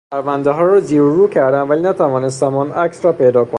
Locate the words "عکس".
2.71-3.05